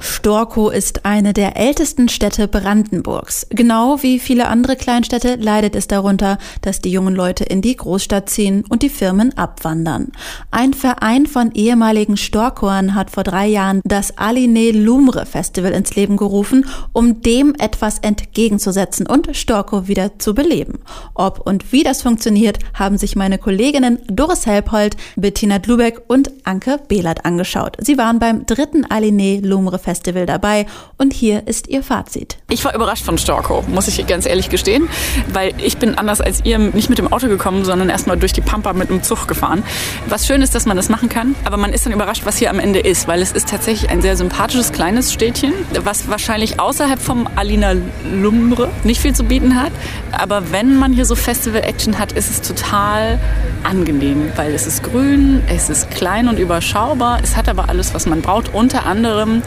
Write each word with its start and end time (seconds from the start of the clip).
Storkow 0.00 0.72
ist 0.72 1.04
eine 1.04 1.32
der 1.32 1.56
ältesten 1.56 2.08
Städte 2.08 2.48
Brandenburgs. 2.48 3.46
Genau 3.50 4.02
wie 4.02 4.18
viele 4.18 4.48
andere 4.48 4.76
Kleinstädte 4.76 5.34
leidet 5.36 5.74
es 5.74 5.88
darunter, 5.88 6.38
dass 6.62 6.80
die 6.80 6.90
jungen 6.90 7.14
Leute 7.14 7.44
in 7.44 7.62
die 7.62 7.76
Großstadt 7.76 8.30
ziehen 8.30 8.64
und 8.68 8.82
die 8.82 8.88
Firmen 8.88 9.36
abwandern. 9.36 10.12
Ein 10.50 10.74
Verein 10.74 11.26
von 11.26 11.52
ehemaligen 11.52 12.16
Storkowern 12.16 12.94
hat 12.94 13.10
vor 13.10 13.24
drei 13.24 13.46
Jahren 13.46 13.80
das 13.84 14.16
Aline 14.16 14.70
Lumre 14.70 15.26
Festival 15.26 15.72
ins 15.72 15.94
Leben 15.96 16.16
gerufen, 16.16 16.66
um 16.92 17.20
dem 17.22 17.54
etwas 17.58 17.98
entgegenzusetzen 17.98 19.06
und 19.06 19.36
Storkow 19.36 19.88
wieder 19.88 20.18
zu 20.18 20.34
beleben. 20.34 20.78
Ob 21.14 21.46
und 21.46 21.72
wie 21.72 21.82
das 21.82 22.02
funktioniert, 22.02 22.58
haben 22.74 22.98
sich 22.98 23.16
meine 23.16 23.38
Kolleginnen 23.38 23.98
Doris 24.06 24.46
Helphold, 24.46 24.96
Bettina 25.16 25.58
Dlubeck 25.58 26.02
und 26.06 26.30
Anke 26.44 26.78
Behlert 26.88 27.24
angeschaut. 27.24 27.76
Sie 27.80 27.98
waren 27.98 28.18
beim 28.18 28.46
dritten 28.46 28.84
Aline 28.84 29.40
Lumre 29.40 29.78
Festival 29.78 29.87
Festival 29.88 30.26
dabei 30.26 30.66
und 30.98 31.14
hier 31.14 31.46
ist 31.46 31.66
ihr 31.66 31.82
Fazit. 31.82 32.36
Ich 32.50 32.62
war 32.62 32.74
überrascht 32.74 33.06
von 33.06 33.16
Storkow, 33.16 33.66
muss 33.68 33.88
ich 33.88 34.06
ganz 34.06 34.26
ehrlich 34.26 34.50
gestehen, 34.50 34.86
weil 35.32 35.54
ich 35.64 35.78
bin 35.78 35.96
anders 35.96 36.20
als 36.20 36.44
ihr 36.44 36.58
nicht 36.58 36.90
mit 36.90 36.98
dem 36.98 37.10
Auto 37.10 37.26
gekommen, 37.26 37.64
sondern 37.64 37.88
erstmal 37.88 38.18
durch 38.18 38.34
die 38.34 38.42
Pampa 38.42 38.74
mit 38.74 38.90
einem 38.90 39.02
Zug 39.02 39.26
gefahren. 39.26 39.62
Was 40.06 40.26
schön 40.26 40.42
ist, 40.42 40.54
dass 40.54 40.66
man 40.66 40.76
das 40.76 40.90
machen 40.90 41.08
kann, 41.08 41.34
aber 41.46 41.56
man 41.56 41.72
ist 41.72 41.86
dann 41.86 41.94
überrascht, 41.94 42.26
was 42.26 42.36
hier 42.36 42.50
am 42.50 42.58
Ende 42.58 42.80
ist, 42.80 43.08
weil 43.08 43.22
es 43.22 43.32
ist 43.32 43.48
tatsächlich 43.48 43.90
ein 43.90 44.02
sehr 44.02 44.14
sympathisches 44.14 44.72
kleines 44.72 45.10
Städtchen, 45.10 45.54
was 45.82 46.10
wahrscheinlich 46.10 46.60
außerhalb 46.60 47.00
vom 47.00 47.26
Alina 47.36 47.72
Lumbre 48.12 48.68
nicht 48.84 49.00
viel 49.00 49.14
zu 49.14 49.24
bieten 49.24 49.58
hat, 49.58 49.72
aber 50.12 50.52
wenn 50.52 50.76
man 50.76 50.92
hier 50.92 51.06
so 51.06 51.14
Festival-Action 51.14 51.98
hat, 51.98 52.12
ist 52.12 52.30
es 52.30 52.42
total 52.42 53.18
angenehm, 53.64 54.32
weil 54.36 54.54
es 54.54 54.66
ist 54.66 54.82
grün, 54.82 55.42
es 55.48 55.70
ist 55.70 55.90
klein 55.90 56.28
und 56.28 56.38
überschaubar, 56.38 57.20
es 57.22 57.36
hat 57.36 57.48
aber 57.48 57.70
alles, 57.70 57.94
was 57.94 58.04
man 58.04 58.20
braucht, 58.20 58.52
unter 58.52 58.84
anderem 58.84 59.42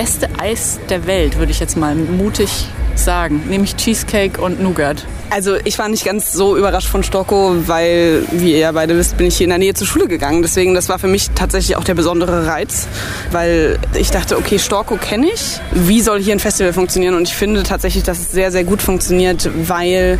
beste 0.00 0.30
Eis 0.38 0.80
der 0.88 1.06
Welt, 1.06 1.36
würde 1.36 1.52
ich 1.52 1.60
jetzt 1.60 1.76
mal 1.76 1.94
mutig 1.94 2.66
sagen, 2.98 3.42
nämlich 3.48 3.76
Cheesecake 3.76 4.40
und 4.40 4.62
Nougat. 4.62 5.06
Also 5.30 5.54
ich 5.62 5.78
war 5.78 5.88
nicht 5.88 6.04
ganz 6.04 6.32
so 6.32 6.56
überrascht 6.56 6.88
von 6.88 7.04
Stocko, 7.04 7.54
weil, 7.66 8.24
wie 8.32 8.58
ihr 8.58 8.72
beide 8.72 8.96
wisst, 8.96 9.16
bin 9.16 9.28
ich 9.28 9.36
hier 9.36 9.44
in 9.44 9.50
der 9.50 9.58
Nähe 9.58 9.74
zur 9.74 9.86
Schule 9.86 10.08
gegangen. 10.08 10.42
Deswegen, 10.42 10.74
das 10.74 10.88
war 10.88 10.98
für 10.98 11.06
mich 11.06 11.30
tatsächlich 11.36 11.76
auch 11.76 11.84
der 11.84 11.94
besondere 11.94 12.48
Reiz, 12.48 12.88
weil 13.30 13.78
ich 13.94 14.10
dachte, 14.10 14.36
okay, 14.36 14.58
Storko 14.58 14.96
kenne 14.96 15.28
ich. 15.32 15.60
Wie 15.72 16.00
soll 16.00 16.20
hier 16.20 16.34
ein 16.34 16.40
Festival 16.40 16.72
funktionieren? 16.72 17.14
Und 17.14 17.28
ich 17.28 17.34
finde 17.34 17.62
tatsächlich, 17.62 18.02
dass 18.02 18.18
es 18.18 18.32
sehr, 18.32 18.50
sehr 18.50 18.64
gut 18.64 18.82
funktioniert, 18.82 19.48
weil 19.68 20.18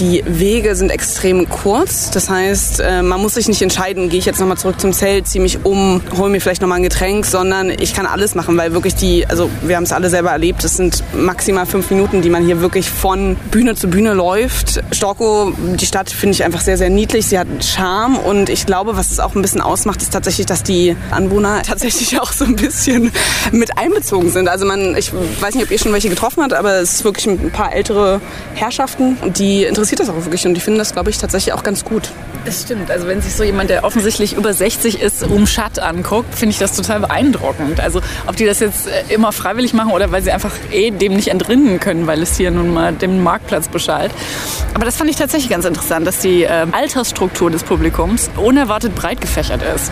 die 0.00 0.24
Wege 0.26 0.74
sind 0.74 0.90
extrem 0.90 1.48
kurz. 1.48 2.10
Das 2.10 2.28
heißt, 2.28 2.80
äh, 2.80 3.02
man 3.02 3.20
muss 3.20 3.34
sich 3.34 3.46
nicht 3.46 3.62
entscheiden, 3.62 4.08
gehe 4.08 4.18
ich 4.18 4.26
jetzt 4.26 4.40
nochmal 4.40 4.58
zurück 4.58 4.80
zum 4.80 4.92
Zelt, 4.92 5.28
ziehe 5.28 5.42
mich 5.42 5.64
um, 5.64 6.02
hole 6.16 6.28
mir 6.28 6.40
vielleicht 6.40 6.60
nochmal 6.60 6.78
ein 6.78 6.82
Getränk, 6.82 7.24
sondern 7.24 7.70
ich 7.70 7.94
kann 7.94 8.04
alles 8.04 8.34
machen, 8.34 8.56
weil 8.56 8.72
wirklich 8.72 8.96
die, 8.96 9.26
also 9.28 9.48
wir 9.62 9.76
haben 9.76 9.84
es 9.84 9.92
alle 9.92 10.10
selber 10.10 10.30
erlebt, 10.30 10.64
es 10.64 10.76
sind 10.76 11.04
maximal 11.14 11.66
fünf 11.66 11.88
Minuten, 11.90 11.99
die 12.08 12.30
man 12.30 12.44
hier 12.44 12.60
wirklich 12.60 12.88
von 12.88 13.36
Bühne 13.50 13.74
zu 13.74 13.88
Bühne 13.88 14.14
läuft. 14.14 14.82
Storkow, 14.92 15.52
die 15.76 15.86
Stadt 15.86 16.10
finde 16.10 16.34
ich 16.34 16.44
einfach 16.44 16.60
sehr, 16.60 16.78
sehr 16.78 16.90
niedlich. 16.90 17.26
Sie 17.26 17.38
hat 17.38 17.46
Charme 17.62 18.16
und 18.16 18.48
ich 18.48 18.66
glaube, 18.66 18.96
was 18.96 19.10
es 19.10 19.20
auch 19.20 19.34
ein 19.34 19.42
bisschen 19.42 19.60
ausmacht, 19.60 20.00
ist 20.02 20.12
tatsächlich, 20.12 20.46
dass 20.46 20.62
die 20.62 20.96
Anwohner 21.10 21.62
tatsächlich 21.66 22.18
auch 22.20 22.32
so 22.32 22.44
ein 22.44 22.56
bisschen 22.56 23.12
mit 23.52 23.76
einbezogen 23.76 24.30
sind. 24.30 24.48
Also 24.48 24.64
man, 24.64 24.96
ich 24.96 25.12
weiß 25.12 25.54
nicht, 25.54 25.64
ob 25.64 25.70
ihr 25.70 25.78
schon 25.78 25.92
welche 25.92 26.08
getroffen 26.08 26.42
habt, 26.42 26.54
aber 26.54 26.74
es 26.74 26.94
ist 26.94 27.04
wirklich 27.04 27.26
ein 27.26 27.50
paar 27.50 27.74
ältere 27.74 28.20
Herrschaften 28.54 29.18
und 29.20 29.38
die 29.38 29.64
interessiert 29.64 30.00
das 30.00 30.08
auch 30.08 30.16
wirklich 30.16 30.46
und 30.46 30.54
die 30.54 30.60
finden 30.60 30.78
das, 30.78 30.92
glaube 30.92 31.10
ich, 31.10 31.18
tatsächlich 31.18 31.52
auch 31.52 31.62
ganz 31.62 31.84
gut. 31.84 32.10
Das 32.44 32.62
stimmt. 32.62 32.90
Also 32.90 33.06
wenn 33.06 33.20
sich 33.20 33.34
so 33.34 33.44
jemand, 33.44 33.68
der 33.68 33.84
offensichtlich 33.84 34.34
über 34.34 34.54
60 34.54 35.00
ist, 35.00 35.22
um 35.24 35.46
Schatt 35.46 35.78
anguckt, 35.78 36.34
finde 36.34 36.52
ich 36.52 36.58
das 36.58 36.74
total 36.74 37.00
beeindruckend. 37.00 37.80
Also 37.80 38.00
ob 38.26 38.36
die 38.36 38.46
das 38.46 38.60
jetzt 38.60 38.86
äh, 38.86 39.12
immer 39.12 39.32
freiwillig 39.32 39.74
machen 39.74 39.92
oder 39.92 40.10
weil 40.10 40.22
sie 40.22 40.30
einfach 40.30 40.52
eh 40.72 40.90
dem 40.90 41.14
nicht 41.14 41.28
entrinnen 41.28 41.80
können, 41.80 41.89
weil 42.06 42.22
es 42.22 42.36
hier 42.36 42.50
nun 42.50 42.72
mal 42.72 42.92
dem 42.92 43.22
Marktplatz 43.22 43.68
beschallt. 43.68 44.12
Aber 44.74 44.84
das 44.84 44.96
fand 44.96 45.10
ich 45.10 45.16
tatsächlich 45.16 45.50
ganz 45.50 45.64
interessant, 45.64 46.06
dass 46.06 46.18
die 46.18 46.44
äh, 46.44 46.66
Altersstruktur 46.72 47.50
des 47.50 47.64
Publikums 47.64 48.30
unerwartet 48.36 48.94
breit 48.94 49.20
gefächert 49.20 49.62
ist. 49.62 49.90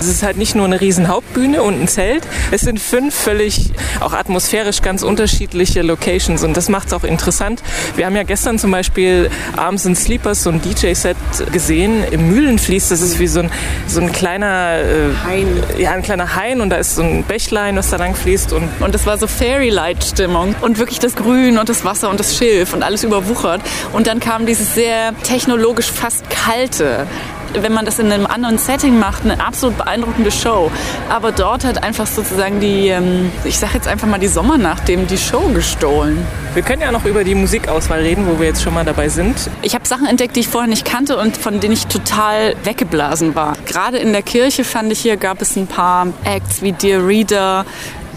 Es 0.00 0.06
ist 0.06 0.22
halt 0.22 0.36
nicht 0.36 0.54
nur 0.54 0.64
eine 0.64 0.80
riesen 0.80 1.08
Hauptbühne 1.08 1.62
und 1.62 1.80
ein 1.80 1.88
Zelt. 1.88 2.26
Es 2.50 2.60
sind 2.62 2.80
fünf 2.80 3.14
völlig 3.14 3.72
auch 4.00 4.12
atmosphärisch 4.12 4.82
ganz 4.82 5.02
unterschiedliche 5.02 5.82
Locations 5.82 6.44
und 6.44 6.56
das 6.56 6.68
macht 6.68 6.88
es 6.88 6.92
auch 6.92 7.04
interessant. 7.04 7.62
Wir 7.96 8.06
haben 8.06 8.14
ja 8.14 8.22
gestern 8.22 8.58
zum 8.58 8.70
Beispiel 8.70 9.30
Arms 9.56 9.86
and 9.86 9.98
Sleepers, 9.98 10.42
so 10.42 10.50
ein 10.50 10.60
DJ-Set 10.60 11.16
gesehen 11.52 12.04
im 12.10 12.28
Mühlenfließ. 12.28 12.88
Das 12.88 13.00
ist 13.00 13.18
wie 13.18 13.26
so 13.26 13.40
ein, 13.40 13.50
so 13.86 14.00
ein 14.00 14.12
kleiner 14.12 14.78
äh, 14.78 15.26
Hain. 15.26 15.62
Ja, 15.78 15.92
ein 15.92 16.02
kleiner 16.02 16.36
Hain 16.36 16.60
und 16.60 16.70
da 16.70 16.76
ist 16.76 16.94
so 16.94 17.02
ein 17.02 17.24
Bächlein, 17.24 17.76
was 17.76 17.90
da 17.90 17.96
lang 17.96 18.14
fließt. 18.14 18.52
Und, 18.52 18.68
und 18.80 18.94
das 18.94 19.06
war 19.06 19.18
so 19.18 19.26
Fairy-Light-Stimmung 19.26 20.54
und 20.60 20.78
wirklich 20.78 20.98
das 20.98 21.16
Grün 21.16 21.58
und 21.58 21.68
das 21.68 21.84
Wasser 21.84 22.10
und 22.10 22.20
das 22.20 22.36
Schilf 22.36 22.72
und 22.72 22.82
alles 22.82 23.04
überwuchert. 23.04 23.62
Und 23.92 24.06
dann 24.06 24.20
kam 24.20 24.46
dieses 24.46 24.74
sehr 24.74 25.12
technologisch 25.24 25.90
fast 25.90 26.30
kalte 26.30 27.06
wenn 27.54 27.72
man 27.72 27.84
das 27.84 27.98
in 27.98 28.10
einem 28.12 28.26
anderen 28.26 28.58
Setting 28.58 28.98
macht, 28.98 29.24
eine 29.24 29.44
absolut 29.44 29.78
beeindruckende 29.78 30.30
Show. 30.30 30.70
Aber 31.08 31.32
dort 31.32 31.64
hat 31.64 31.82
einfach 31.82 32.06
sozusagen 32.06 32.60
die, 32.60 32.88
ähm, 32.88 33.30
ich 33.44 33.58
sag 33.58 33.74
jetzt 33.74 33.88
einfach 33.88 34.06
mal 34.06 34.18
die 34.18 34.28
Sommernacht, 34.28 34.88
dem 34.88 35.06
die 35.06 35.18
Show 35.18 35.48
gestohlen. 35.54 36.18
Wir 36.54 36.62
können 36.62 36.82
ja 36.82 36.92
noch 36.92 37.04
über 37.04 37.24
die 37.24 37.34
Musikauswahl 37.34 38.00
reden, 38.00 38.26
wo 38.26 38.38
wir 38.38 38.48
jetzt 38.48 38.62
schon 38.62 38.74
mal 38.74 38.84
dabei 38.84 39.08
sind. 39.08 39.50
Ich 39.62 39.74
habe 39.74 39.86
Sachen 39.86 40.06
entdeckt, 40.06 40.36
die 40.36 40.40
ich 40.40 40.48
vorher 40.48 40.68
nicht 40.68 40.84
kannte 40.84 41.16
und 41.16 41.36
von 41.36 41.60
denen 41.60 41.74
ich 41.74 41.86
total 41.86 42.54
weggeblasen 42.64 43.34
war. 43.34 43.56
Gerade 43.66 43.98
in 43.98 44.12
der 44.12 44.22
Kirche 44.22 44.64
fand 44.64 44.92
ich 44.92 45.00
hier, 45.00 45.16
gab 45.16 45.40
es 45.42 45.56
ein 45.56 45.66
paar 45.66 46.08
Acts 46.24 46.62
wie 46.62 46.72
Dear 46.72 47.06
Reader, 47.06 47.64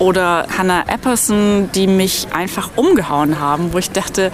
oder 0.02 0.48
Hannah 0.58 0.84
Epperson, 0.88 1.70
die 1.76 1.86
mich 1.86 2.28
einfach 2.34 2.72
umgehauen 2.76 3.40
haben, 3.40 3.72
wo 3.72 3.78
ich 3.78 3.92
dachte, 3.92 4.32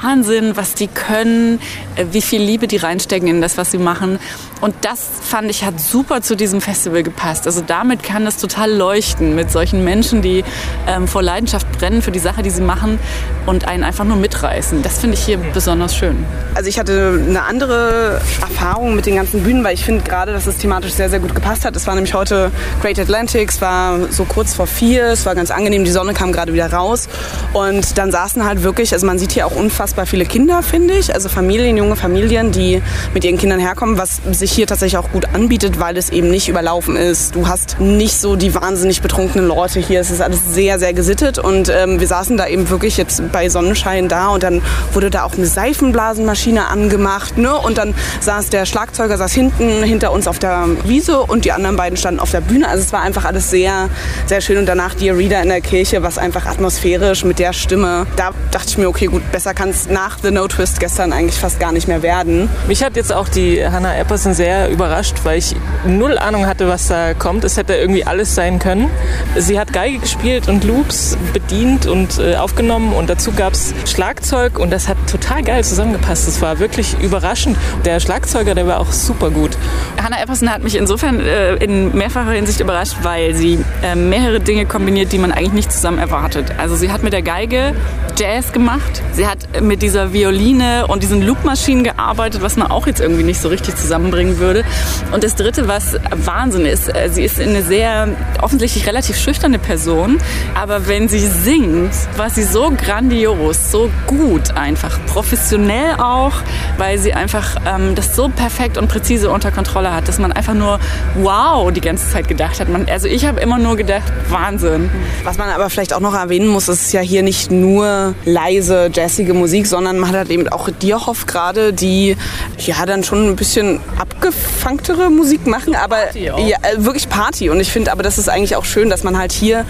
Wahnsinn, 0.00 0.56
was 0.56 0.74
die 0.74 0.88
können, 0.88 1.60
äh, 1.96 2.06
wie 2.12 2.22
viel 2.22 2.40
Liebe 2.40 2.66
die 2.66 2.78
reinstecken 2.78 3.28
in 3.28 3.42
das, 3.42 3.58
was 3.58 3.70
sie 3.70 3.78
machen. 3.78 4.18
Und 4.64 4.74
das 4.80 5.06
fand 5.20 5.50
ich 5.50 5.62
hat 5.62 5.78
super 5.78 6.22
zu 6.22 6.36
diesem 6.36 6.62
Festival 6.62 7.02
gepasst. 7.02 7.46
Also 7.46 7.60
damit 7.60 8.02
kann 8.02 8.26
es 8.26 8.38
total 8.38 8.72
leuchten 8.72 9.34
mit 9.34 9.52
solchen 9.52 9.84
Menschen, 9.84 10.22
die 10.22 10.42
ähm, 10.86 11.06
vor 11.06 11.22
Leidenschaft 11.22 11.70
brennen 11.72 12.00
für 12.00 12.12
die 12.12 12.18
Sache, 12.18 12.42
die 12.42 12.48
sie 12.48 12.62
machen 12.62 12.98
und 13.44 13.68
einen 13.68 13.84
einfach 13.84 14.06
nur 14.06 14.16
mitreißen. 14.16 14.80
Das 14.80 15.00
finde 15.00 15.18
ich 15.18 15.22
hier 15.22 15.36
besonders 15.36 15.94
schön. 15.94 16.24
Also 16.54 16.70
ich 16.70 16.78
hatte 16.78 17.22
eine 17.28 17.42
andere 17.42 18.22
Erfahrung 18.40 18.96
mit 18.96 19.04
den 19.04 19.16
ganzen 19.16 19.42
Bühnen, 19.42 19.62
weil 19.64 19.74
ich 19.74 19.84
finde 19.84 20.02
gerade, 20.02 20.32
dass 20.32 20.46
es 20.46 20.56
thematisch 20.56 20.92
sehr, 20.92 21.10
sehr 21.10 21.20
gut 21.20 21.34
gepasst 21.34 21.66
hat. 21.66 21.76
Es 21.76 21.86
war 21.86 21.94
nämlich 21.94 22.14
heute 22.14 22.50
Great 22.80 22.98
Atlantic, 22.98 23.50
es 23.50 23.60
war 23.60 24.10
so 24.10 24.24
kurz 24.24 24.54
vor 24.54 24.66
vier, 24.66 25.08
es 25.08 25.26
war 25.26 25.34
ganz 25.34 25.50
angenehm, 25.50 25.84
die 25.84 25.90
Sonne 25.90 26.14
kam 26.14 26.32
gerade 26.32 26.54
wieder 26.54 26.72
raus 26.72 27.10
und 27.52 27.98
dann 27.98 28.10
saßen 28.10 28.46
halt 28.46 28.62
wirklich, 28.62 28.94
also 28.94 29.04
man 29.04 29.18
sieht 29.18 29.32
hier 29.32 29.46
auch 29.46 29.54
unfassbar 29.54 30.06
viele 30.06 30.24
Kinder, 30.24 30.62
finde 30.62 30.94
ich, 30.94 31.12
also 31.12 31.28
Familien, 31.28 31.76
junge 31.76 31.96
Familien, 31.96 32.50
die 32.50 32.80
mit 33.12 33.24
ihren 33.24 33.36
Kindern 33.36 33.60
herkommen, 33.60 33.98
was 33.98 34.22
sich 34.32 34.53
hier 34.54 34.66
tatsächlich 34.66 34.98
auch 34.98 35.10
gut 35.10 35.26
anbietet, 35.34 35.80
weil 35.80 35.96
es 35.96 36.10
eben 36.10 36.30
nicht 36.30 36.48
überlaufen 36.48 36.96
ist. 36.96 37.34
Du 37.34 37.48
hast 37.48 37.80
nicht 37.80 38.18
so 38.20 38.36
die 38.36 38.54
wahnsinnig 38.54 39.02
betrunkenen 39.02 39.48
Leute 39.48 39.80
hier. 39.80 40.00
Es 40.00 40.10
ist 40.10 40.20
alles 40.20 40.40
sehr, 40.54 40.78
sehr 40.78 40.92
gesittet 40.92 41.38
und 41.38 41.68
ähm, 41.68 42.00
wir 42.00 42.06
saßen 42.06 42.36
da 42.36 42.46
eben 42.46 42.70
wirklich 42.70 42.96
jetzt 42.96 43.22
bei 43.32 43.48
Sonnenschein 43.48 44.08
da 44.08 44.28
und 44.28 44.42
dann 44.42 44.62
wurde 44.92 45.10
da 45.10 45.24
auch 45.24 45.34
eine 45.34 45.46
Seifenblasenmaschine 45.46 46.66
angemacht. 46.66 47.38
Ne? 47.38 47.54
Und 47.54 47.78
dann 47.78 47.94
saß 48.20 48.50
der 48.50 48.66
Schlagzeuger 48.66 49.16
saß 49.16 49.32
hinten 49.32 49.82
hinter 49.82 50.12
uns 50.12 50.28
auf 50.28 50.38
der 50.38 50.66
Wiese 50.84 51.20
und 51.20 51.44
die 51.44 51.52
anderen 51.52 51.76
beiden 51.76 51.96
standen 51.96 52.20
auf 52.20 52.30
der 52.30 52.40
Bühne. 52.40 52.68
Also 52.68 52.82
es 52.82 52.92
war 52.92 53.02
einfach 53.02 53.24
alles 53.24 53.50
sehr, 53.50 53.88
sehr 54.26 54.40
schön. 54.40 54.58
Und 54.58 54.66
danach 54.66 54.94
die 54.94 55.10
Reader 55.10 55.42
in 55.42 55.48
der 55.48 55.60
Kirche, 55.60 56.02
was 56.02 56.18
einfach 56.18 56.46
atmosphärisch 56.46 57.24
mit 57.24 57.38
der 57.38 57.52
Stimme. 57.52 58.06
Da 58.16 58.30
dachte 58.50 58.68
ich 58.68 58.78
mir, 58.78 58.88
okay, 58.88 59.06
gut, 59.06 59.22
besser 59.32 59.54
kann 59.54 59.70
es 59.70 59.88
nach 59.88 60.18
The 60.22 60.30
No 60.30 60.46
Twist 60.48 60.80
gestern 60.80 61.12
eigentlich 61.12 61.38
fast 61.38 61.58
gar 61.60 61.72
nicht 61.72 61.88
mehr 61.88 62.02
werden. 62.02 62.48
Mich 62.68 62.82
hat 62.84 62.96
jetzt 62.96 63.12
auch 63.12 63.28
die 63.28 63.64
Hannah 63.66 63.96
Epperson 63.96 64.33
sehr 64.34 64.68
überrascht, 64.70 65.16
weil 65.24 65.38
ich 65.38 65.56
null 65.86 66.18
Ahnung 66.18 66.46
hatte, 66.46 66.68
was 66.68 66.88
da 66.88 67.14
kommt. 67.14 67.44
Es 67.44 67.56
hätte 67.56 67.74
irgendwie 67.74 68.04
alles 68.04 68.34
sein 68.34 68.58
können. 68.58 68.90
Sie 69.36 69.58
hat 69.58 69.72
Geige 69.72 69.98
gespielt 69.98 70.48
und 70.48 70.64
Loops 70.64 71.16
bedient 71.32 71.86
und 71.86 72.18
äh, 72.18 72.36
aufgenommen 72.36 72.92
und 72.92 73.08
dazu 73.08 73.32
gab 73.32 73.54
es 73.54 73.74
Schlagzeug 73.86 74.58
und 74.58 74.70
das 74.70 74.88
hat 74.88 74.96
total 75.10 75.42
geil 75.42 75.64
zusammengepasst. 75.64 76.28
Es 76.28 76.42
war 76.42 76.58
wirklich 76.58 76.98
überraschend. 77.00 77.56
Der 77.84 78.00
Schlagzeuger, 78.00 78.54
der 78.54 78.66
war 78.66 78.80
auch 78.80 78.92
super 78.92 79.30
gut. 79.30 79.56
Hannah 80.02 80.22
Epperson 80.22 80.50
hat 80.50 80.62
mich 80.62 80.76
insofern 80.76 81.20
äh, 81.20 81.54
in 81.56 81.96
mehrfacher 81.96 82.32
Hinsicht 82.32 82.60
überrascht, 82.60 82.96
weil 83.02 83.34
sie 83.34 83.63
mehrere 83.94 84.40
Dinge 84.40 84.66
kombiniert, 84.66 85.12
die 85.12 85.18
man 85.18 85.32
eigentlich 85.32 85.52
nicht 85.52 85.72
zusammen 85.72 85.98
erwartet. 85.98 86.54
Also 86.58 86.76
sie 86.76 86.90
hat 86.90 87.02
mit 87.02 87.12
der 87.12 87.22
Geige 87.22 87.74
Jazz 88.18 88.52
gemacht, 88.52 89.02
sie 89.12 89.26
hat 89.26 89.60
mit 89.60 89.82
dieser 89.82 90.12
Violine 90.12 90.86
und 90.86 91.02
diesen 91.02 91.22
Loopmaschinen 91.22 91.84
gearbeitet, 91.84 92.42
was 92.42 92.56
man 92.56 92.70
auch 92.70 92.86
jetzt 92.86 93.00
irgendwie 93.00 93.24
nicht 93.24 93.40
so 93.40 93.48
richtig 93.48 93.76
zusammenbringt 93.76 94.14
bringen 94.14 94.38
würde. 94.38 94.64
Und 95.12 95.24
das 95.24 95.34
Dritte, 95.34 95.68
was 95.68 95.96
Wahnsinn 96.10 96.66
ist, 96.66 96.94
äh, 96.94 97.08
sie 97.10 97.24
ist 97.24 97.40
eine 97.40 97.62
sehr 97.62 98.08
offensichtlich 98.40 98.86
relativ 98.86 99.16
schüchterne 99.16 99.58
Person, 99.58 100.18
aber 100.54 100.86
wenn 100.86 101.08
sie 101.08 101.18
singt, 101.18 101.92
war 102.16 102.30
sie 102.30 102.44
so 102.44 102.70
grandios, 102.70 103.70
so 103.70 103.90
gut 104.06 104.56
einfach, 104.56 104.98
professionell 105.06 105.96
auch, 105.98 106.32
weil 106.78 106.98
sie 106.98 107.12
einfach 107.12 107.56
ähm, 107.66 107.94
das 107.94 108.14
so 108.14 108.28
perfekt 108.28 108.78
und 108.78 108.88
präzise 108.88 109.30
unter 109.30 109.50
Kontrolle 109.50 109.92
hat, 109.92 110.08
dass 110.08 110.18
man 110.18 110.32
einfach 110.32 110.54
nur 110.54 110.78
wow 111.16 111.72
die 111.72 111.80
ganze 111.80 112.08
Zeit 112.08 112.28
gedacht 112.28 112.60
hat. 112.60 112.68
Man, 112.68 112.86
also 112.88 113.08
ich 113.08 113.26
habe 113.26 113.40
immer 113.40 113.58
nur 113.58 113.73
gedacht, 113.76 114.12
Wahnsinn. 114.28 114.90
Was 115.24 115.38
man 115.38 115.48
aber 115.48 115.70
vielleicht 115.70 115.92
auch 115.92 116.00
noch 116.00 116.14
erwähnen 116.14 116.48
muss, 116.48 116.68
ist 116.68 116.92
ja 116.92 117.00
hier 117.00 117.22
nicht 117.22 117.50
nur 117.50 118.14
leise, 118.24 118.90
jazzige 118.92 119.34
Musik, 119.34 119.66
sondern 119.66 119.98
man 119.98 120.10
hat 120.10 120.16
halt 120.16 120.30
eben 120.30 120.48
auch 120.48 120.68
Dierhoff 120.70 121.26
gerade, 121.26 121.72
die 121.72 122.16
ja 122.58 122.86
dann 122.86 123.04
schon 123.04 123.28
ein 123.28 123.36
bisschen 123.36 123.80
abgefangtere 123.98 125.10
Musik 125.10 125.46
machen, 125.46 125.74
aber 125.74 126.16
ja, 126.16 126.36
äh, 126.38 126.76
wirklich 126.78 127.08
Party. 127.08 127.50
Und 127.50 127.60
ich 127.60 127.70
finde 127.70 127.92
aber, 127.92 128.02
das 128.02 128.18
ist 128.18 128.28
eigentlich 128.28 128.56
auch 128.56 128.64
schön, 128.64 128.90
dass 128.90 129.04
man 129.04 129.18
halt 129.18 129.32
hier, 129.32 129.64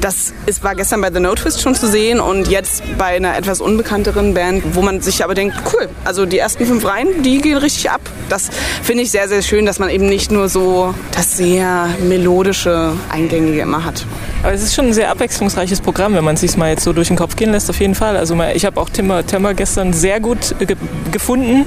das 0.00 0.32
ist, 0.46 0.62
war 0.62 0.74
gestern 0.74 1.00
bei 1.00 1.12
The 1.12 1.20
No 1.20 1.34
Twist 1.34 1.60
schon 1.60 1.74
zu 1.74 1.88
sehen 1.88 2.20
und 2.20 2.48
jetzt 2.48 2.82
bei 2.96 3.16
einer 3.16 3.36
etwas 3.36 3.60
unbekannteren 3.60 4.34
Band, 4.34 4.62
wo 4.74 4.82
man 4.82 5.00
sich 5.00 5.24
aber 5.24 5.34
denkt, 5.34 5.56
cool, 5.72 5.88
also 6.04 6.26
die 6.26 6.38
ersten 6.38 6.66
fünf 6.66 6.84
Reihen, 6.84 7.22
die 7.22 7.38
gehen 7.40 7.58
richtig 7.58 7.90
ab. 7.90 8.00
Das 8.28 8.50
finde 8.82 9.02
ich 9.02 9.10
sehr, 9.10 9.28
sehr 9.28 9.42
schön, 9.42 9.66
dass 9.66 9.78
man 9.78 9.90
eben 9.90 10.08
nicht 10.08 10.30
nur 10.30 10.48
so 10.48 10.94
das 11.14 11.36
sehr 11.36 11.88
melodische, 12.06 12.92
eingängige 13.28 13.60
immer 13.62 13.84
hat. 13.84 14.06
Aber 14.42 14.52
es 14.52 14.62
ist 14.62 14.74
schon 14.74 14.86
ein 14.86 14.92
sehr 14.92 15.10
abwechslungsreiches 15.10 15.80
Programm, 15.80 16.14
wenn 16.14 16.24
man 16.24 16.34
es 16.34 16.40
sich 16.40 16.56
mal 16.56 16.70
jetzt 16.70 16.84
so 16.84 16.92
durch 16.92 17.08
den 17.08 17.16
Kopf 17.16 17.36
gehen 17.36 17.52
lässt, 17.52 17.68
auf 17.68 17.80
jeden 17.80 17.94
Fall. 17.94 18.16
Also 18.16 18.38
ich 18.54 18.64
habe 18.64 18.80
auch 18.80 18.88
Timmer 18.88 19.26
Timmer 19.26 19.54
gestern 19.54 19.92
sehr 19.92 20.20
gut 20.20 20.54
ge 20.58 20.76
gefunden, 21.10 21.64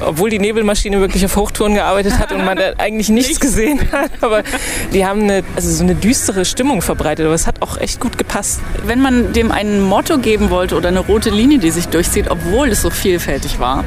obwohl 0.00 0.30
die 0.30 0.38
Nebelmaschine 0.38 1.00
wirklich 1.00 1.24
auf 1.24 1.36
Hochtouren 1.36 1.74
gearbeitet 1.74 2.18
hat 2.18 2.32
und 2.32 2.44
man 2.44 2.56
da 2.56 2.72
eigentlich 2.78 3.08
nichts 3.08 3.40
gesehen 3.40 3.80
hat. 3.92 4.10
Aber 4.20 4.42
die 4.92 5.04
haben 5.04 5.22
eine, 5.22 5.42
also 5.56 5.70
so 5.70 5.82
eine 5.82 5.94
düstere 5.94 6.44
Stimmung 6.44 6.82
verbreitet, 6.82 7.26
aber 7.26 7.34
es 7.34 7.46
hat 7.46 7.62
auch 7.62 7.78
echt 7.78 8.00
gut 8.00 8.16
gepasst. 8.16 8.60
Wenn 8.84 9.00
man 9.00 9.32
dem 9.32 9.50
ein 9.50 9.82
Motto 9.82 10.18
geben 10.18 10.50
wollte 10.50 10.76
oder 10.76 10.88
eine 10.88 11.00
rote 11.00 11.30
Linie, 11.30 11.58
die 11.58 11.70
sich 11.70 11.88
durchzieht, 11.88 12.30
obwohl 12.30 12.68
es 12.68 12.82
so 12.82 12.90
vielfältig 12.90 13.58
war, 13.60 13.84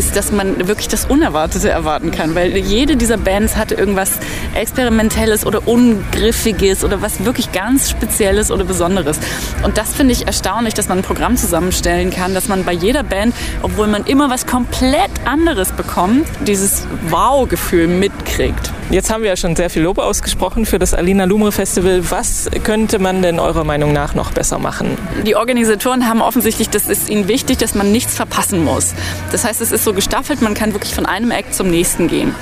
ist, 0.00 0.16
dass 0.16 0.32
man 0.32 0.66
wirklich 0.66 0.88
das 0.88 1.04
Unerwartete 1.04 1.68
erwarten 1.68 2.10
kann. 2.10 2.34
Weil 2.34 2.56
jede 2.56 2.96
dieser 2.96 3.18
Bands 3.18 3.56
hatte 3.56 3.74
irgendwas 3.74 4.12
Experimentelles 4.54 5.44
oder 5.44 5.68
Ungriffiges 5.68 6.84
oder 6.84 7.02
was 7.02 7.26
wirklich 7.26 7.52
ganz 7.52 7.90
Spezielles 7.90 8.50
oder 8.50 8.64
Besonderes. 8.64 9.18
Und 9.62 9.76
das 9.76 9.92
finde 9.92 10.12
ich 10.12 10.26
erstaunlich, 10.26 10.72
dass 10.72 10.88
man 10.88 11.00
ein 11.00 11.04
Programm 11.04 11.36
zusammenstellen 11.36 12.10
kann, 12.10 12.32
dass 12.32 12.48
man 12.48 12.64
bei 12.64 12.72
jeder 12.72 13.02
Band, 13.02 13.34
obwohl 13.60 13.88
man 13.88 14.04
immer 14.06 14.30
was 14.30 14.46
komplett 14.46 15.10
anderes 15.26 15.72
bekommt, 15.72 16.26
dieses 16.46 16.86
Wow-Gefühl 17.10 17.86
mitkriegt. 17.86 18.72
Jetzt 18.90 19.08
haben 19.08 19.22
wir 19.22 19.30
ja 19.30 19.36
schon 19.36 19.54
sehr 19.54 19.70
viel 19.70 19.82
Lob 19.82 19.98
ausgesprochen 19.98 20.66
für 20.66 20.80
das 20.80 20.94
Alina 20.94 21.22
Lumre 21.22 21.52
Festival. 21.52 22.10
Was 22.10 22.50
könnte 22.64 22.98
man 22.98 23.22
denn 23.22 23.38
eurer 23.38 23.62
Meinung 23.62 23.92
nach 23.92 24.16
noch 24.16 24.32
besser 24.32 24.58
machen? 24.58 24.98
Die 25.24 25.36
Organisatoren 25.36 26.08
haben 26.08 26.20
offensichtlich, 26.20 26.70
das 26.70 26.88
ist 26.88 27.08
ihnen 27.08 27.28
wichtig, 27.28 27.58
dass 27.58 27.76
man 27.76 27.92
nichts 27.92 28.16
verpassen 28.16 28.64
muss. 28.64 28.94
Das 29.30 29.44
heißt, 29.44 29.60
es 29.60 29.70
ist 29.70 29.84
so 29.84 29.92
gestaffelt, 29.92 30.42
man 30.42 30.54
kann 30.54 30.72
wirklich 30.72 30.92
von 30.92 31.06
einem 31.06 31.30
Act 31.30 31.54
zum 31.54 31.70
nächsten 31.70 32.08
gehen. 32.08 32.34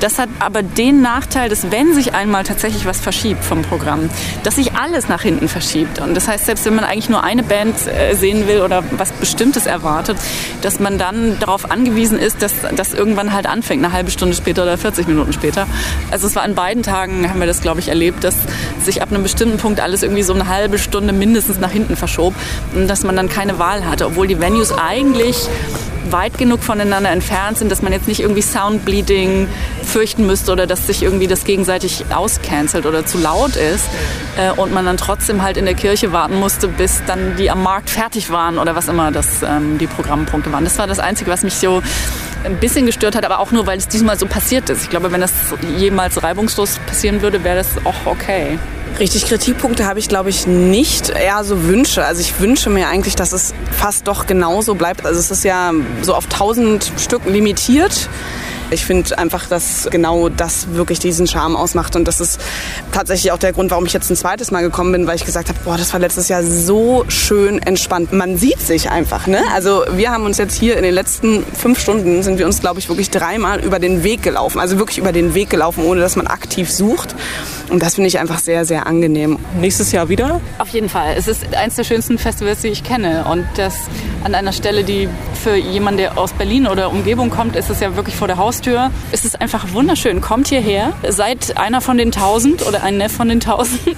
Das 0.00 0.18
hat 0.18 0.28
aber 0.40 0.64
den 0.64 1.02
Nachteil, 1.02 1.48
dass 1.48 1.70
wenn 1.70 1.94
sich 1.94 2.14
einmal 2.14 2.42
tatsächlich 2.42 2.84
was 2.84 2.98
verschiebt 2.98 3.44
vom 3.44 3.62
Programm, 3.62 4.10
dass 4.42 4.56
sich 4.56 4.72
alles 4.74 5.08
nach 5.08 5.22
hinten 5.22 5.46
verschiebt. 5.46 6.00
Und 6.00 6.16
das 6.16 6.26
heißt, 6.26 6.46
selbst 6.46 6.64
wenn 6.64 6.74
man 6.74 6.84
eigentlich 6.84 7.10
nur 7.10 7.22
eine 7.22 7.44
Band 7.44 7.76
äh, 7.86 8.14
sehen 8.14 8.48
will 8.48 8.62
oder 8.62 8.82
was 8.90 9.12
Bestimmtes 9.12 9.66
erwartet, 9.66 10.16
dass 10.62 10.80
man 10.80 10.98
dann 10.98 11.38
darauf 11.38 11.70
angewiesen 11.70 12.18
ist, 12.18 12.42
dass 12.42 12.54
das 12.74 12.92
irgendwann 12.92 13.32
halt 13.32 13.46
anfängt, 13.46 13.84
eine 13.84 13.92
halbe 13.92 14.10
Stunde 14.10 14.34
später 14.34 14.64
oder 14.64 14.76
40 14.76 15.06
Minuten 15.06 15.32
später. 15.32 15.68
Also 16.10 16.26
es 16.26 16.34
war 16.34 16.42
an 16.42 16.54
beiden 16.54 16.82
Tagen, 16.82 17.28
haben 17.28 17.40
wir 17.40 17.46
das, 17.46 17.60
glaube 17.60 17.80
ich, 17.80 17.88
erlebt, 17.88 18.24
dass 18.24 18.36
sich 18.82 19.02
ab 19.02 19.10
einem 19.10 19.22
bestimmten 19.22 19.58
Punkt 19.58 19.80
alles 19.80 20.02
irgendwie 20.02 20.22
so 20.22 20.34
eine 20.34 20.48
halbe 20.48 20.78
Stunde 20.78 21.12
mindestens 21.12 21.58
nach 21.58 21.70
hinten 21.70 21.96
verschob 21.96 22.34
und 22.74 22.88
dass 22.88 23.04
man 23.04 23.16
dann 23.16 23.28
keine 23.28 23.58
Wahl 23.58 23.86
hatte, 23.86 24.06
obwohl 24.06 24.26
die 24.26 24.40
Venues 24.40 24.72
eigentlich 24.72 25.48
weit 26.10 26.36
genug 26.38 26.62
voneinander 26.62 27.10
entfernt 27.10 27.58
sind, 27.58 27.70
dass 27.70 27.82
man 27.82 27.92
jetzt 27.92 28.08
nicht 28.08 28.20
irgendwie 28.20 28.42
Soundbleeding 28.42 29.48
fürchten 29.82 30.26
müsste 30.26 30.52
oder 30.52 30.66
dass 30.66 30.86
sich 30.86 31.02
irgendwie 31.02 31.26
das 31.26 31.44
gegenseitig 31.44 32.04
auscancelt 32.14 32.86
oder 32.86 33.06
zu 33.06 33.18
laut 33.18 33.56
ist 33.56 33.86
äh, 34.36 34.50
und 34.50 34.72
man 34.72 34.84
dann 34.84 34.96
trotzdem 34.96 35.42
halt 35.42 35.56
in 35.56 35.64
der 35.64 35.74
Kirche 35.74 36.12
warten 36.12 36.38
musste, 36.38 36.68
bis 36.68 37.02
dann 37.06 37.36
die 37.36 37.50
am 37.50 37.62
Markt 37.62 37.90
fertig 37.90 38.30
waren 38.30 38.58
oder 38.58 38.74
was 38.74 38.88
immer 38.88 39.10
das 39.10 39.42
ähm, 39.42 39.78
die 39.78 39.86
Programmpunkte 39.86 40.52
waren. 40.52 40.64
Das 40.64 40.78
war 40.78 40.86
das 40.86 40.98
Einzige, 40.98 41.30
was 41.30 41.42
mich 41.42 41.54
so 41.54 41.82
ein 42.44 42.56
bisschen 42.58 42.86
gestört 42.86 43.14
hat, 43.14 43.24
aber 43.24 43.38
auch 43.38 43.52
nur, 43.52 43.66
weil 43.66 43.78
es 43.78 43.88
diesmal 43.88 44.18
so 44.18 44.26
passiert 44.26 44.70
ist. 44.70 44.82
Ich 44.82 44.90
glaube, 44.90 45.12
wenn 45.12 45.20
das 45.20 45.32
jemals 45.78 46.22
reibungslos 46.22 46.78
passieren 46.86 47.22
würde, 47.22 47.44
wäre 47.44 47.56
das 47.56 47.68
auch 47.84 48.06
okay. 48.06 48.58
Richtig 48.98 49.24
Kritikpunkte 49.26 49.86
habe 49.86 49.98
ich, 49.98 50.08
glaube 50.08 50.30
ich, 50.30 50.46
nicht. 50.46 51.10
Eher 51.10 51.44
so 51.44 51.64
Wünsche. 51.64 52.04
Also 52.04 52.20
ich 52.20 52.40
wünsche 52.40 52.68
mir 52.68 52.88
eigentlich, 52.88 53.16
dass 53.16 53.32
es 53.32 53.54
fast 53.70 54.06
doch 54.06 54.26
genauso 54.26 54.74
bleibt. 54.74 55.06
Also 55.06 55.18
es 55.18 55.30
ist 55.30 55.44
ja 55.44 55.72
so 56.02 56.14
auf 56.14 56.24
1000 56.24 56.92
Stück 56.98 57.24
limitiert. 57.24 58.08
Ich 58.72 58.84
finde 58.84 59.18
einfach, 59.18 59.46
dass 59.46 59.88
genau 59.90 60.28
das 60.28 60.74
wirklich 60.74 60.98
diesen 60.98 61.26
Charme 61.26 61.56
ausmacht. 61.56 61.94
Und 61.94 62.08
das 62.08 62.20
ist 62.20 62.40
tatsächlich 62.90 63.32
auch 63.32 63.38
der 63.38 63.52
Grund, 63.52 63.70
warum 63.70 63.84
ich 63.84 63.92
jetzt 63.92 64.10
ein 64.10 64.16
zweites 64.16 64.50
Mal 64.50 64.62
gekommen 64.62 64.92
bin, 64.92 65.06
weil 65.06 65.16
ich 65.16 65.24
gesagt 65.24 65.48
habe, 65.48 65.58
boah, 65.64 65.76
das 65.76 65.92
war 65.92 66.00
letztes 66.00 66.28
Jahr 66.28 66.42
so 66.42 67.04
schön 67.08 67.60
entspannt. 67.60 68.12
Man 68.12 68.38
sieht 68.38 68.60
sich 68.60 68.90
einfach. 68.90 69.26
Ne? 69.26 69.42
Also 69.54 69.84
wir 69.94 70.10
haben 70.10 70.24
uns 70.24 70.38
jetzt 70.38 70.58
hier 70.58 70.76
in 70.76 70.82
den 70.82 70.94
letzten 70.94 71.44
fünf 71.54 71.78
Stunden, 71.78 72.22
sind 72.22 72.38
wir 72.38 72.46
uns, 72.46 72.60
glaube 72.60 72.80
ich, 72.80 72.88
wirklich 72.88 73.10
dreimal 73.10 73.60
über 73.60 73.78
den 73.78 74.02
Weg 74.02 74.22
gelaufen. 74.22 74.58
Also 74.58 74.78
wirklich 74.78 74.98
über 74.98 75.12
den 75.12 75.34
Weg 75.34 75.50
gelaufen, 75.50 75.84
ohne 75.84 76.00
dass 76.00 76.16
man 76.16 76.26
aktiv 76.26 76.70
sucht. 76.70 77.14
Und 77.70 77.82
das 77.82 77.94
finde 77.94 78.08
ich 78.08 78.18
einfach 78.18 78.38
sehr, 78.38 78.64
sehr 78.64 78.86
angenehm. 78.86 79.38
Nächstes 79.58 79.92
Jahr 79.92 80.08
wieder? 80.08 80.40
Auf 80.58 80.68
jeden 80.68 80.88
Fall. 80.88 81.14
Es 81.16 81.28
ist 81.28 81.54
eines 81.54 81.76
der 81.76 81.84
schönsten 81.84 82.18
Festivals, 82.18 82.62
die 82.62 82.68
ich 82.68 82.84
kenne. 82.84 83.24
Und 83.30 83.46
das 83.56 83.76
an 84.24 84.34
einer 84.34 84.52
Stelle, 84.52 84.84
die 84.84 85.08
für 85.42 85.56
jemanden, 85.56 85.98
der 85.98 86.18
aus 86.18 86.32
Berlin 86.32 86.66
oder 86.66 86.90
Umgebung 86.90 87.30
kommt, 87.30 87.56
ist 87.56 87.70
es 87.70 87.80
ja 87.80 87.96
wirklich 87.96 88.16
vor 88.16 88.28
der 88.28 88.36
Haustür. 88.36 88.90
Es 89.10 89.24
ist 89.24 89.40
einfach 89.40 89.72
wunderschön. 89.72 90.20
Kommt 90.20 90.48
hierher, 90.48 90.92
seid 91.08 91.56
einer 91.56 91.80
von 91.80 91.98
den 91.98 92.12
tausend 92.12 92.66
oder 92.66 92.82
ein 92.82 92.98
Neff 92.98 93.12
von 93.12 93.28
den 93.28 93.40
tausend, 93.40 93.96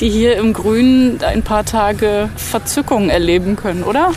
die 0.00 0.08
hier 0.08 0.36
im 0.36 0.52
Grünen 0.52 1.22
ein 1.22 1.42
paar 1.42 1.64
Tage 1.64 2.30
Verzückung 2.36 3.10
erleben 3.10 3.56
können, 3.56 3.82
oder? 3.82 4.12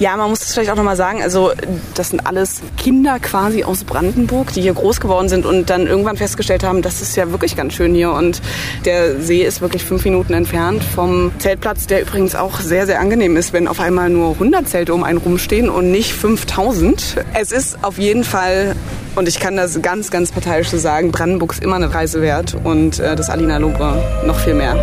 Ja, 0.00 0.16
man 0.16 0.30
muss 0.30 0.40
es 0.40 0.54
vielleicht 0.54 0.70
auch 0.70 0.76
nochmal 0.76 0.96
sagen, 0.96 1.22
also 1.22 1.52
das 1.94 2.08
sind 2.08 2.26
alles 2.26 2.62
Kinder 2.78 3.18
quasi 3.20 3.64
aus 3.64 3.84
Brandenburg, 3.84 4.50
die 4.54 4.62
hier 4.62 4.72
groß 4.72 4.98
geworden 4.98 5.28
sind 5.28 5.44
und 5.44 5.68
dann 5.68 5.86
irgendwann 5.86 6.16
festgestellt 6.16 6.64
haben, 6.64 6.80
das 6.80 7.02
ist 7.02 7.16
ja 7.16 7.30
wirklich 7.30 7.54
ganz 7.54 7.74
schön 7.74 7.94
hier 7.94 8.10
und 8.12 8.40
der 8.86 9.20
See 9.20 9.42
ist 9.42 9.60
wirklich 9.60 9.84
fünf 9.84 10.06
Minuten 10.06 10.32
entfernt 10.32 10.82
vom 10.82 11.32
Zeltplatz, 11.38 11.86
der 11.86 12.00
übrigens 12.00 12.34
auch 12.34 12.60
sehr, 12.60 12.86
sehr 12.86 12.98
angenehm 12.98 13.36
ist, 13.36 13.52
wenn 13.52 13.68
auf 13.68 13.78
einmal 13.78 14.08
nur 14.08 14.32
100 14.32 14.66
Zelte 14.66 14.94
um 14.94 15.04
einen 15.04 15.18
rumstehen 15.18 15.68
und 15.68 15.90
nicht 15.90 16.14
5000. 16.14 17.16
Es 17.34 17.52
ist 17.52 17.84
auf 17.84 17.98
jeden 17.98 18.24
Fall 18.24 18.76
und 19.16 19.28
ich 19.28 19.38
kann 19.38 19.58
das 19.58 19.82
ganz, 19.82 20.10
ganz 20.10 20.32
parteiisch 20.32 20.70
so 20.70 20.78
sagen, 20.78 21.12
Brandenburg 21.12 21.52
ist 21.52 21.62
immer 21.62 21.76
eine 21.76 21.92
Reise 21.92 22.22
wert 22.22 22.56
und 22.64 23.00
äh, 23.00 23.16
das 23.16 23.28
Alina 23.28 23.58
Lumre 23.58 24.02
noch 24.24 24.38
viel 24.38 24.54
mehr. 24.54 24.76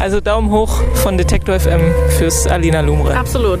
Also 0.00 0.20
Daumen 0.20 0.50
hoch 0.50 0.82
von 0.94 1.16
Detektor 1.16 1.60
FM 1.60 1.94
fürs 2.18 2.48
Alina 2.48 2.80
Lumre. 2.80 3.16
Absolut. 3.16 3.60